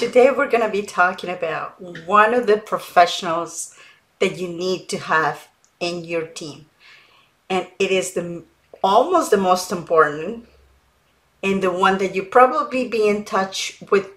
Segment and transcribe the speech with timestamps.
[0.00, 3.76] Today we're going to be talking about one of the professionals
[4.18, 6.64] that you need to have in your team.
[7.50, 8.44] And it is the
[8.82, 10.48] almost the most important
[11.42, 14.08] and the one that you probably be in touch with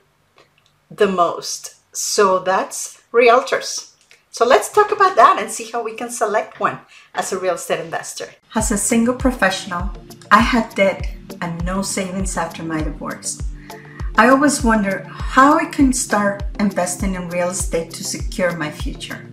[0.90, 1.76] the most.
[1.92, 3.92] So that's realtors.
[4.32, 6.80] So let's talk about that and see how we can select one
[7.14, 8.30] as a real estate investor.
[8.56, 9.92] As a single professional,
[10.32, 11.10] I had debt
[11.42, 13.42] and no savings after my divorce.
[14.16, 19.26] I always wonder how I can start investing in real estate to secure my future.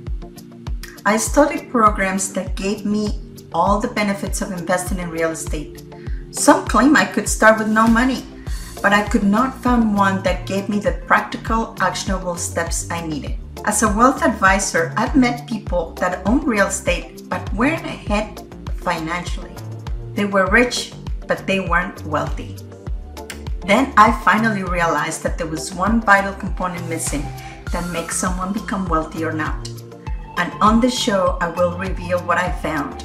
[1.04, 3.20] I studied programs that gave me
[3.52, 5.82] all the benefits of investing in real estate.
[6.30, 8.24] Some claim I could start with no money,
[8.80, 13.36] but I could not find one that gave me the practical, actionable steps I needed.
[13.66, 18.42] As a wealth advisor, I've met people that own real estate but weren't ahead
[18.76, 19.54] financially.
[20.14, 20.94] They were rich,
[21.26, 22.56] but they weren't wealthy.
[23.66, 27.22] Then I finally realized that there was one vital component missing
[27.72, 29.68] that makes someone become wealthy or not.
[30.38, 33.04] And on the show, I will reveal what I found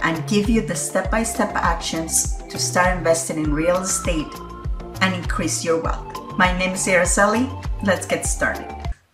[0.00, 4.32] and give you the step by step actions to start investing in real estate
[5.00, 6.36] and increase your wealth.
[6.36, 7.46] My name is Araceli.
[7.84, 8.66] Let's get started.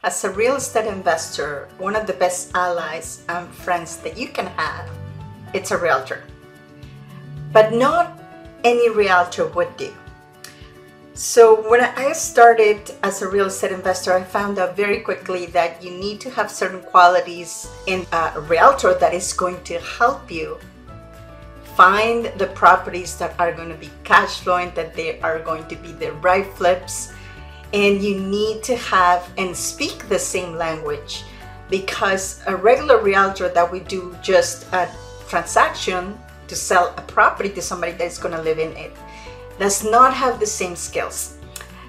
[0.03, 4.47] As a real estate investor, one of the best allies and friends that you can
[4.57, 4.89] have,
[5.53, 6.25] it's a realtor.
[7.53, 8.21] But not
[8.65, 9.93] any realtor would do.
[11.17, 15.81] So when I started as a real estate investor, I found out very quickly that
[15.81, 20.59] you need to have certain qualities in a realtor that is going to help you
[21.77, 25.77] find the properties that are going to be cash flowing, that they are going to
[25.77, 27.13] be the right flips,
[27.73, 31.23] and you need to have and speak the same language
[31.71, 34.91] because a regular realtor that we do just a
[35.29, 36.19] transaction
[36.49, 38.93] to sell a property to somebody that's going to live in it
[39.59, 41.37] does not have the same skills.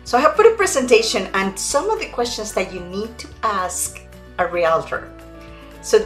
[0.04, 3.28] So I have put a presentation and some of the questions that you need to
[3.42, 4.02] ask
[4.38, 5.12] a realtor.
[5.82, 6.06] So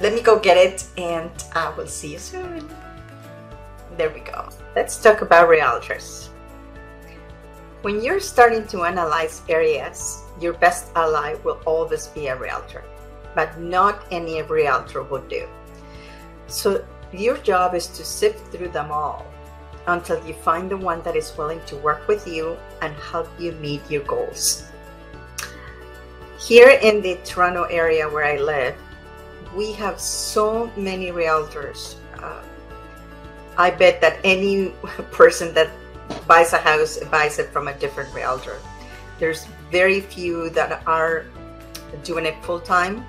[0.00, 2.68] let me go get it and I will see you soon.
[3.96, 4.48] There we go.
[4.74, 6.28] Let's talk about realtors.
[7.82, 12.84] When you're starting to analyze areas, your best ally will always be a realtor,
[13.34, 15.48] but not any realtor will do.
[16.46, 19.26] So your job is to sift through them all
[19.86, 23.52] until you find the one that is willing to work with you and help you
[23.52, 24.64] meet your goals.
[26.38, 28.74] Here in the Toronto area where I live,
[29.54, 31.96] we have so many realtors.
[32.18, 32.42] Uh,
[33.56, 34.68] I bet that any
[35.10, 35.70] person that
[36.26, 38.58] buys a house buys it from a different realtor.
[39.18, 41.26] There's very few that are
[42.02, 43.04] doing it full time.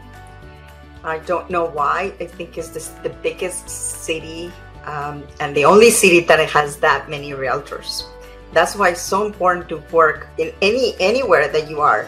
[1.04, 2.14] I don't know why.
[2.20, 4.52] I think it's the biggest city
[4.86, 8.06] um, and the only city that has that many realtors.
[8.54, 12.08] That's why it's so important to work in any anywhere that you are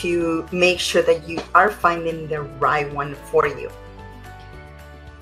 [0.00, 3.70] to make sure that you are finding the right one for you.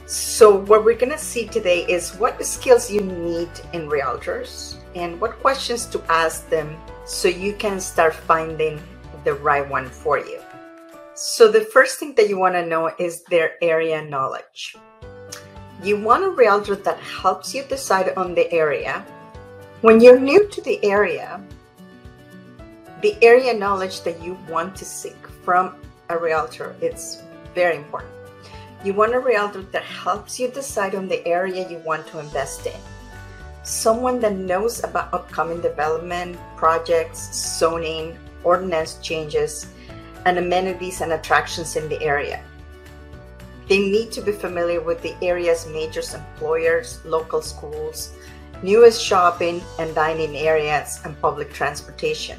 [0.06, 5.18] So, what we're going to see today is what skills you need in realtors and
[5.20, 6.76] what questions to ask them
[7.06, 8.78] so you can start finding
[9.24, 10.40] the right one for you.
[11.14, 14.76] So, the first thing that you want to know is their area knowledge.
[15.82, 19.04] You want a realtor that helps you decide on the area.
[19.80, 21.42] When you're new to the area,
[23.02, 25.74] the area knowledge that you want to seek from
[26.08, 27.22] a realtor it's
[27.54, 28.12] very important
[28.84, 32.66] you want a realtor that helps you decide on the area you want to invest
[32.66, 32.74] in.
[33.62, 39.68] Someone that knows about upcoming development, projects, zoning, ordinance changes,
[40.26, 42.42] and amenities and attractions in the area.
[43.72, 48.12] They need to be familiar with the area's major employers, local schools,
[48.62, 52.38] newest shopping and dining areas, and public transportation.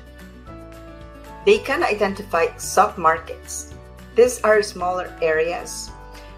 [1.44, 3.74] They can identify submarkets.
[4.14, 5.90] These are smaller areas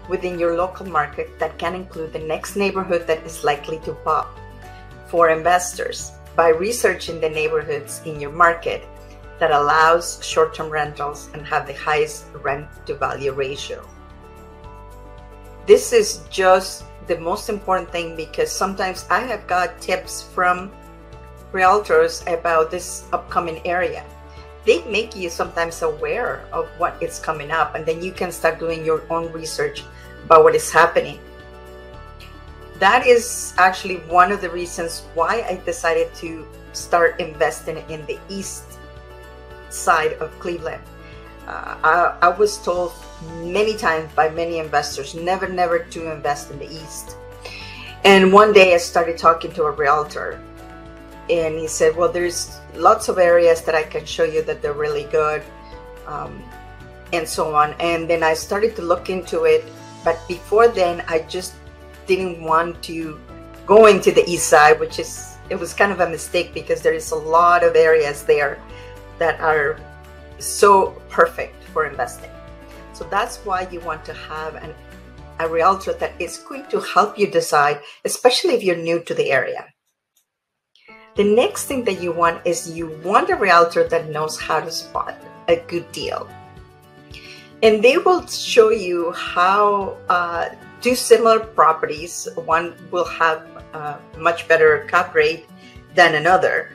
[0.08, 4.32] within your local market that can include the next neighborhood that is likely to pop.
[5.08, 8.88] For investors, by researching the neighborhoods in your market
[9.40, 13.86] that allows short-term rentals and have the highest rent to value ratio.
[15.66, 20.70] This is just the most important thing because sometimes I have got tips from
[21.52, 24.04] realtors about this upcoming area.
[24.64, 28.58] They make you sometimes aware of what is coming up, and then you can start
[28.58, 29.82] doing your own research
[30.24, 31.18] about what is happening.
[32.78, 38.18] That is actually one of the reasons why I decided to start investing in the
[38.28, 38.78] east
[39.70, 40.82] side of Cleveland.
[41.46, 42.92] Uh, I, I was told
[43.42, 47.16] many times by many investors never, never to invest in the east.
[48.04, 50.40] And one day I started talking to a realtor
[51.28, 54.72] and he said, Well, there's lots of areas that I can show you that they're
[54.72, 55.42] really good,
[56.06, 56.42] um,
[57.12, 57.74] and so on.
[57.80, 59.64] And then I started to look into it,
[60.04, 61.54] but before then, I just
[62.06, 63.20] didn't want to
[63.66, 66.94] go into the east side, which is it was kind of a mistake because there
[66.94, 68.62] is a lot of areas there
[69.18, 69.78] that are
[70.38, 72.30] so perfect for investing.
[72.96, 74.72] So that's why you want to have an,
[75.38, 79.30] a realtor that is going to help you decide, especially if you're new to the
[79.30, 79.66] area.
[81.14, 84.70] The next thing that you want is you want a realtor that knows how to
[84.70, 85.14] spot
[85.46, 86.26] a good deal.
[87.62, 90.48] And they will show you how uh,
[90.80, 93.44] two similar properties, one will have
[93.74, 95.44] a much better cap rate
[95.94, 96.72] than another.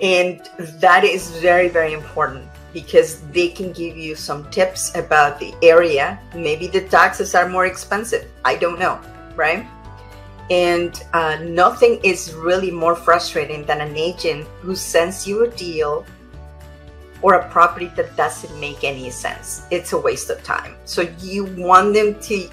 [0.00, 0.40] And
[0.82, 6.18] that is very, very important because they can give you some tips about the area.
[6.34, 8.30] Maybe the taxes are more expensive.
[8.44, 9.00] I don't know,
[9.36, 9.66] right?
[10.50, 16.04] And uh, nothing is really more frustrating than an agent who sends you a deal
[17.22, 19.66] or a property that doesn't make any sense.
[19.70, 20.74] It's a waste of time.
[20.84, 22.50] So you want them to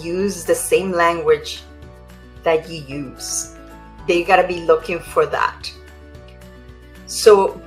[0.00, 1.62] use the same language
[2.42, 3.56] that you use.
[4.06, 5.72] They got to be looking for that.
[7.06, 7.60] So,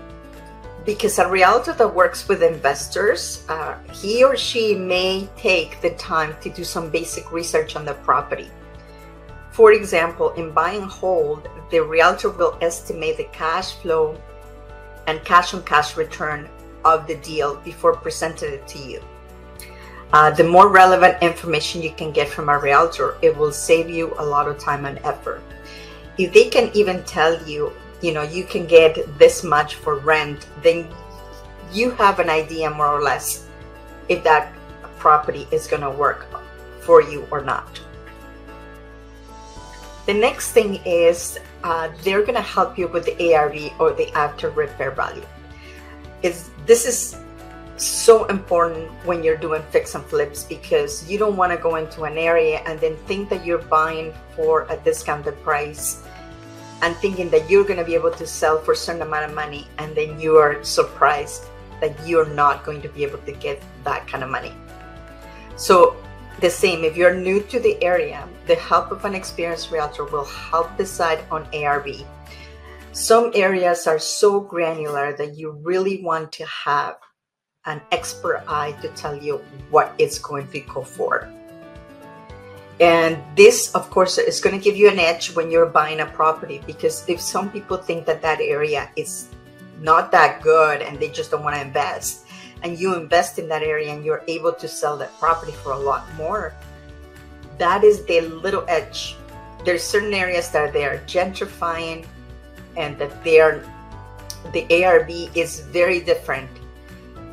[0.87, 6.35] because a realtor that works with investors, uh, he or she may take the time
[6.41, 8.49] to do some basic research on the property
[9.57, 14.15] for example, in buy and hold, the realtor will estimate the cash flow
[15.07, 16.47] and cash on cash return
[16.85, 19.01] of the deal before presenting it to you.
[20.13, 24.13] Uh, the more relevant information you can get from a realtor, it will save you
[24.19, 25.41] a lot of time and effort.
[26.19, 30.47] If they can even tell you, you know, you can get this much for rent,
[30.61, 30.87] then
[31.71, 33.47] you have an idea more or less
[34.07, 34.53] if that
[34.97, 36.27] property is going to work
[36.81, 37.79] for you or not.
[40.05, 44.09] The next thing is uh, they're going to help you with the ARV or the
[44.13, 45.25] after repair value.
[46.23, 47.17] Is this is
[47.75, 52.03] so important when you're doing fix and flips because you don't want to go into
[52.03, 56.03] an area and then think that you're buying for a discounted price
[56.81, 59.33] and thinking that you're going to be able to sell for a certain amount of
[59.35, 61.45] money and then you are surprised
[61.81, 64.53] that you're not going to be able to get that kind of money.
[65.55, 65.95] So
[66.39, 70.25] the same, if you're new to the area, the help of an experienced realtor will
[70.25, 72.05] help decide on ARV.
[72.91, 76.97] Some areas are so granular that you really want to have
[77.65, 79.37] an expert eye to tell you
[79.71, 81.31] what it's going to go for.
[82.79, 86.05] And this, of course, is going to give you an edge when you're buying a
[86.05, 89.29] property because if some people think that that area is
[89.81, 92.25] not that good and they just don't want to invest,
[92.63, 95.77] and you invest in that area and you're able to sell that property for a
[95.77, 96.53] lot more,
[97.57, 99.15] that is the little edge.
[99.65, 102.05] There's certain areas that they are gentrifying
[102.75, 103.63] and that they are
[104.53, 106.49] the ARV is very different.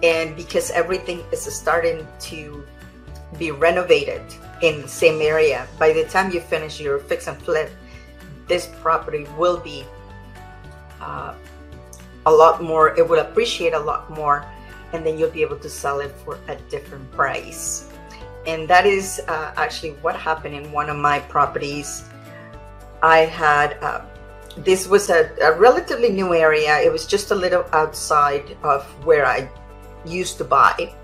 [0.03, 2.67] And because everything is starting to
[3.39, 4.23] be renovated
[4.65, 7.71] in the same area, by the time you finish your fix and flip,
[8.49, 9.85] this property will be
[11.01, 11.35] uh,
[12.25, 14.45] a lot more, it will appreciate a lot more
[14.95, 17.91] and then you'll be able to sell it for a different price.
[18.47, 22.05] And that is uh, actually what happened in one of my properties.
[23.03, 24.03] I had, uh,
[24.57, 26.79] this was a, a relatively new area.
[26.81, 29.51] It was just a little outside of where I
[30.07, 30.95] used to buy.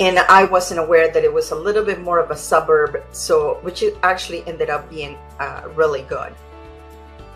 [0.00, 3.58] And I wasn't aware that it was a little bit more of a suburb, so
[3.60, 6.32] which actually ended up being uh, really good.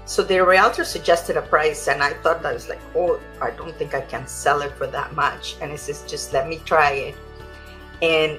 [0.06, 3.74] So the realtor suggested a price, and I thought I was like, oh, I don't
[3.76, 5.56] think I can sell it for that much.
[5.60, 7.14] And he says, just let me try it.
[8.00, 8.38] And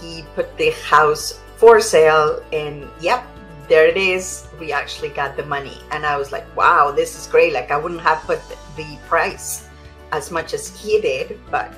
[0.00, 3.26] he put the house for sale, and yep,
[3.68, 4.46] there it is.
[4.60, 5.78] We actually got the money.
[5.90, 7.52] And I was like, wow, this is great.
[7.52, 8.40] Like, I wouldn't have put
[8.76, 9.68] the price
[10.12, 11.74] as much as he did, but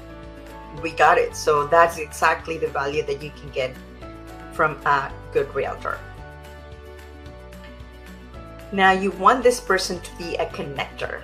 [0.82, 1.36] we got it.
[1.36, 3.74] So that's exactly the value that you can get
[4.52, 5.98] from a good realtor.
[8.72, 11.22] Now, you want this person to be a connector.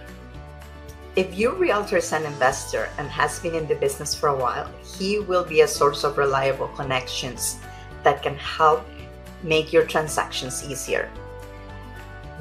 [1.17, 4.71] If your realtor is an investor and has been in the business for a while,
[4.83, 7.59] he will be a source of reliable connections
[8.03, 8.87] that can help
[9.43, 11.11] make your transactions easier.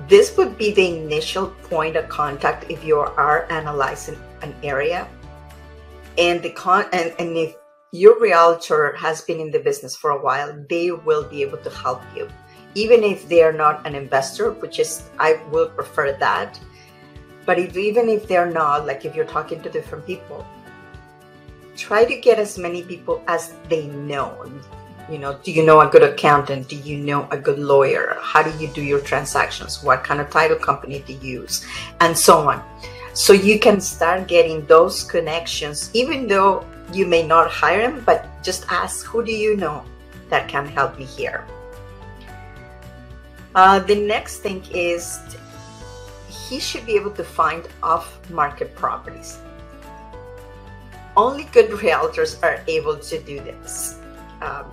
[0.07, 5.07] This would be the initial point of contact if you are analyzing an area.
[6.21, 7.55] And the con and, and if
[7.91, 11.69] your realtor has been in the business for a while, they will be able to
[11.69, 12.29] help you
[12.75, 16.59] even if they are not an investor, which is, I will prefer that.
[17.45, 20.45] But if, even if they're not, like if you're talking to different people,
[21.75, 24.49] try to get as many people as they know.
[25.09, 26.69] you know, do you know a good accountant?
[26.69, 28.17] Do you know a good lawyer?
[28.21, 29.83] How do you do your transactions?
[29.83, 31.65] What kind of title company do you use?
[31.99, 32.63] And so on.
[33.13, 38.27] So you can start getting those connections, even though you may not hire them, but
[38.43, 39.83] just ask who do you know
[40.29, 41.45] that can help me here.
[43.53, 45.19] Uh, the next thing is
[46.29, 49.39] he should be able to find off market properties.
[51.17, 53.99] Only good realtors are able to do this.
[54.41, 54.71] Um,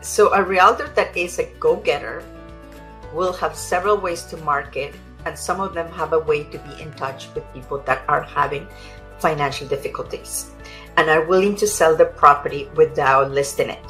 [0.00, 2.24] so, a realtor that is a go getter
[3.12, 4.94] will have several ways to market,
[5.26, 8.22] and some of them have a way to be in touch with people that are
[8.22, 8.66] having
[9.18, 10.52] financial difficulties
[10.96, 13.84] and are willing to sell the property without listing it.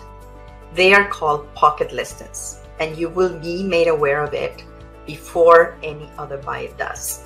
[0.75, 4.65] They are called pocket listings, and you will be made aware of it
[5.07, 7.25] before any other buyer does.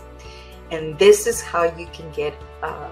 [0.71, 2.91] And this is how you can get uh,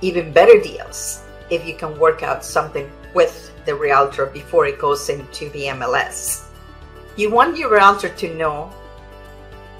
[0.00, 5.08] even better deals if you can work out something with the realtor before it goes
[5.08, 6.46] into the MLS.
[7.16, 8.72] You want your realtor to know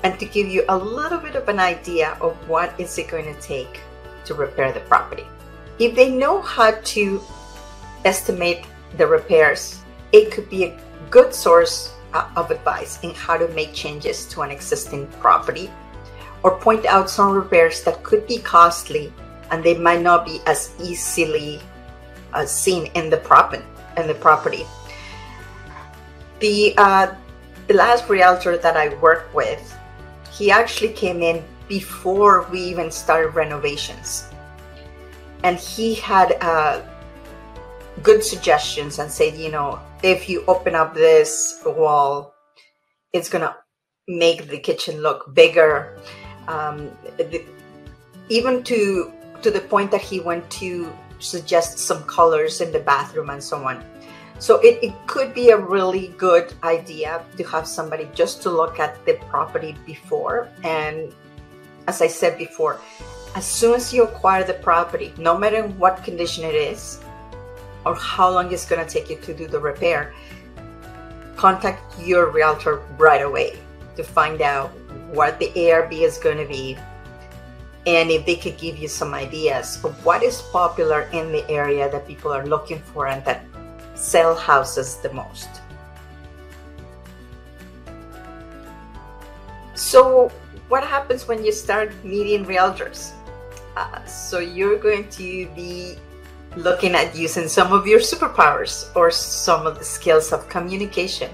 [0.03, 3.33] and to give you a little bit of an idea of what is it going
[3.33, 3.81] to take
[4.25, 5.27] to repair the property.
[5.79, 7.23] If they know how to
[8.05, 8.65] estimate
[8.97, 9.81] the repairs,
[10.13, 10.79] it could be a
[11.11, 15.71] good source uh, of advice in how to make changes to an existing property
[16.43, 19.13] or point out some repairs that could be costly
[19.51, 21.61] and they might not be as easily
[22.33, 23.65] uh, seen in the property
[23.97, 24.65] in the property
[26.41, 27.15] the uh,
[27.67, 29.77] the last realtor that I worked with
[30.41, 34.25] he actually came in before we even started renovations
[35.45, 36.81] and he had uh,
[38.03, 42.33] good suggestions and said, you know, if you open up this wall,
[43.13, 43.55] it's gonna
[44.09, 45.99] make the kitchen look bigger.
[46.49, 47.45] Um, the,
[48.31, 53.29] even to to the point that he went to suggest some colors in the bathroom
[53.29, 53.85] and so on.
[54.41, 58.81] So it, it could be a really good idea to have somebody just to look
[58.81, 60.49] at the property before.
[60.65, 61.13] And
[61.87, 62.81] as I said before,
[63.37, 67.01] as soon as you acquire the property, no matter what condition it is
[67.85, 70.15] or how long it's going to take you to do the repair,
[71.37, 73.59] contact your realtor right away
[73.97, 74.71] to find out
[75.13, 76.79] what the ARV is going to be
[77.87, 81.91] and if they could give you some ideas of what is popular in the area
[81.91, 83.50] that people are looking for and that
[83.95, 85.49] sell houses the most.
[89.75, 90.31] So,
[90.69, 93.13] what happens when you start meeting realtors?
[93.77, 95.97] Uh, so you're going to be
[96.57, 101.31] looking at using some of your superpowers or some of the skills of communication.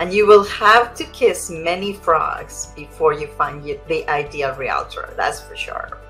[0.00, 5.40] And you will have to kiss many frogs before you find the ideal realtor, that's
[5.40, 6.01] for sure.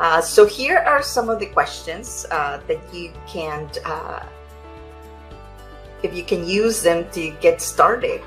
[0.00, 4.24] Uh, so, here are some of the questions uh, that you can, uh,
[6.02, 8.22] if you can use them to get started.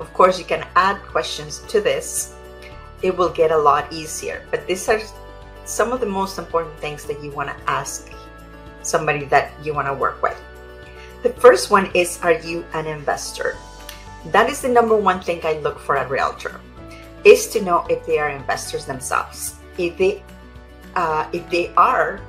[0.00, 2.34] Of course, you can add questions to this
[3.04, 4.42] it will get a lot easier.
[4.50, 5.00] But these are
[5.66, 8.10] some of the most important things that you want to ask
[8.82, 10.40] somebody that you want to work with.
[11.22, 13.56] The first one is Are you an investor?
[14.32, 16.60] That is the number one thing I look for a realtor
[17.24, 19.56] is to know if they are investors themselves.
[19.76, 20.22] If they
[20.96, 22.20] uh, if they are,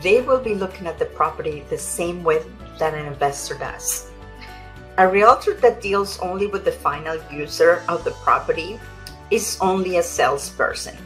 [0.00, 2.42] they will be looking at the property the same way
[2.78, 4.10] that an investor does.
[4.98, 8.78] A realtor that deals only with the final user of the property
[9.30, 10.96] is only a salesperson.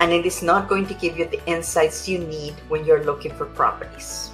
[0.00, 3.34] And it is not going to give you the insights you need when you're looking
[3.34, 4.30] for properties.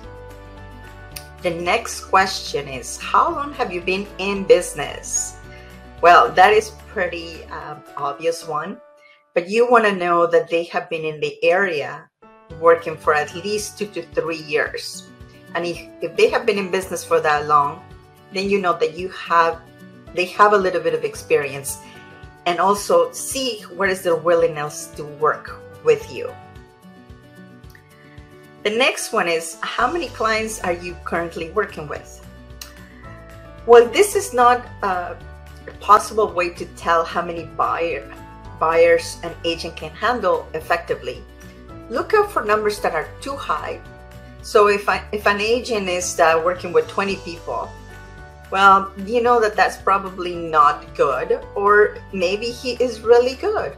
[1.42, 5.37] The next question is How long have you been in business?
[6.00, 8.80] Well, that is pretty um, obvious one,
[9.35, 12.09] but you want to know that they have been in the area
[12.61, 15.09] working for at least two to three years.
[15.55, 17.83] And if, if they have been in business for that long,
[18.33, 19.61] then you know that you have
[20.15, 21.79] they have a little bit of experience
[22.47, 26.33] and also see what is their willingness to work with you.
[28.65, 32.27] The next one is how many clients are you currently working with?
[33.67, 35.17] Well, this is not a
[35.81, 38.13] possible way to tell how many buyer,
[38.61, 41.25] buyers an agent can handle effectively.
[41.88, 43.81] Look out for numbers that are too high.
[44.43, 47.69] So if I, if an agent is uh, working with 20 people,
[48.50, 53.76] well, you know that that's probably not good, or maybe he is really good.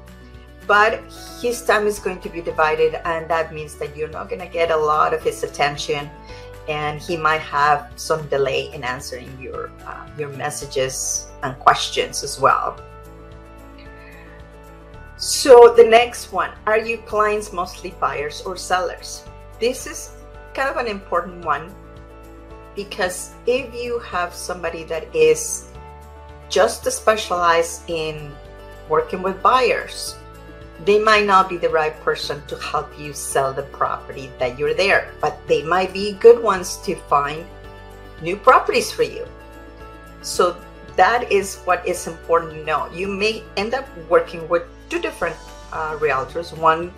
[0.66, 1.00] But
[1.40, 4.46] his time is going to be divided, and that means that you're not going to
[4.48, 6.08] get a lot of his attention,
[6.68, 12.38] and he might have some delay in answering your uh, your messages and questions as
[12.40, 12.80] well.
[15.22, 19.22] So the next one, are you clients mostly buyers or sellers?
[19.60, 20.10] This is
[20.52, 21.72] kind of an important one
[22.74, 25.70] because if you have somebody that is
[26.48, 28.34] just specialized in
[28.88, 30.16] working with buyers,
[30.84, 34.74] they might not be the right person to help you sell the property that you're
[34.74, 37.46] there, but they might be good ones to find
[38.22, 39.24] new properties for you.
[40.22, 40.56] So
[40.96, 42.90] that is what is important to know.
[42.90, 45.36] You may end up working with two different
[45.72, 46.92] uh, realtors, one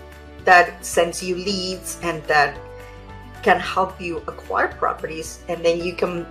[0.44, 2.58] that sends you leads and that
[3.42, 6.26] can help you acquire properties, and then you can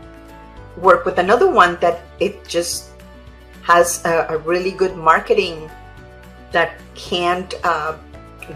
[0.75, 2.89] work with another one that it just
[3.62, 5.70] has a, a really good marketing
[6.51, 7.96] that can't uh,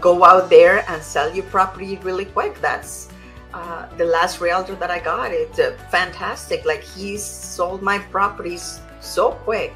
[0.00, 2.60] go out there and sell your property really quick.
[2.60, 3.08] That's
[3.54, 5.32] uh, the last realtor that I got.
[5.32, 6.66] It's uh, fantastic.
[6.66, 9.72] Like he sold my properties so quick,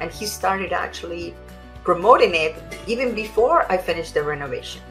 [0.00, 1.34] and he started actually
[1.84, 2.54] promoting it
[2.86, 4.82] even before I finish the renovation.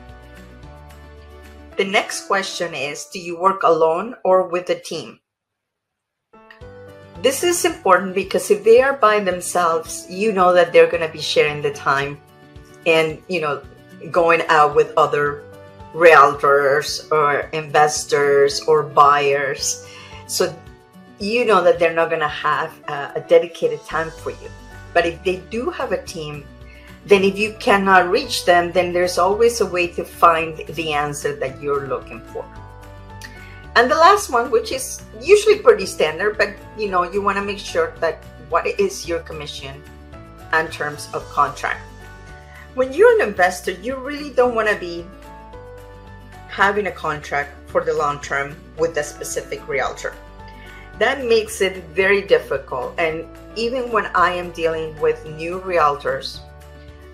[1.77, 5.19] The next question is Do you work alone or with a team?
[7.21, 11.13] This is important because if they are by themselves, you know that they're going to
[11.13, 12.19] be sharing the time
[12.87, 13.61] and, you know,
[14.09, 15.43] going out with other
[15.93, 19.85] realtors or investors or buyers.
[20.27, 20.53] So
[21.19, 24.49] you know that they're not going to have a, dedicated time for you.
[24.93, 26.43] But if they do have a team,
[27.05, 31.35] then if you cannot reach them, then there's always a way to find the answer
[31.37, 32.45] that you're looking for.
[33.75, 37.43] And the last one, which is usually pretty standard, but you know, you want to
[37.43, 39.81] make sure that what is your commission
[40.51, 41.81] and terms of contract.
[42.75, 45.05] When you're an investor, you really don't want to be
[46.49, 50.13] having a contract for the long term with a specific realtor.
[50.99, 52.93] That makes it very difficult.
[52.99, 56.41] And even when I am dealing with new realtors,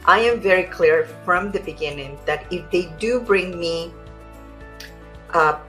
[0.08, 3.92] I am very clear from the beginning that if they do bring me
[5.34, 5.60] uh,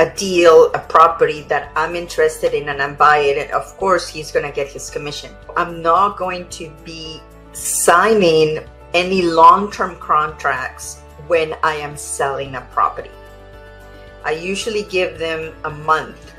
[0.00, 4.32] a deal, a property that I'm interested in and I'm buying it, of course he's
[4.32, 5.32] going to get his commission.
[5.56, 12.62] I'm not going to be signing any long term contracts when I am selling a
[12.72, 13.10] property.
[14.24, 16.34] I usually give them a month.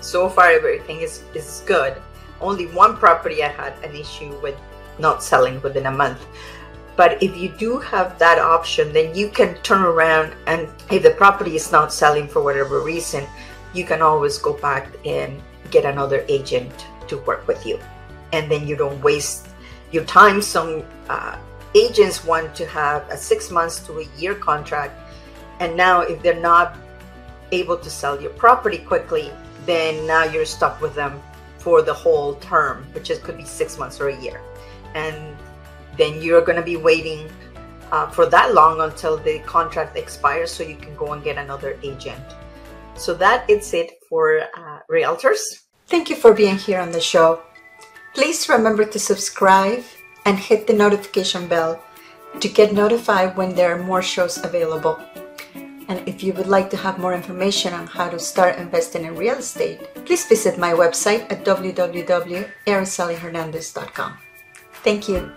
[0.00, 2.00] So far, everything is, is good.
[2.40, 4.56] Only one property I had an issue with
[4.98, 6.26] not selling within a month.
[7.00, 11.12] But if you do have that option, then you can turn around and if the
[11.12, 13.24] property is not selling for whatever reason,
[13.72, 17.80] you can always go back and get another agent to work with you.
[18.34, 19.48] And then you don't waste
[19.92, 20.42] your time.
[20.42, 21.38] Some uh,
[21.74, 24.92] agents want to have a six months to a year contract.
[25.58, 26.76] And now, if they're not
[27.50, 29.32] able to sell your property quickly,
[29.64, 31.22] then now you're stuck with them
[31.56, 34.42] for the whole term, which is, could be six months or a year.
[34.94, 35.34] And
[36.00, 37.30] then you're going to be waiting
[37.92, 41.78] uh, for that long until the contract expires so you can go and get another
[41.82, 42.24] agent.
[42.94, 45.40] So that is it for uh, realtors.
[45.86, 47.42] Thank you for being here on the show.
[48.14, 49.84] Please remember to subscribe
[50.24, 51.82] and hit the notification bell
[52.40, 54.98] to get notified when there are more shows available.
[55.88, 59.16] And if you would like to have more information on how to start investing in
[59.16, 64.18] real estate, please visit my website at www.aracelihernandez.com.
[64.84, 65.32] Thank you.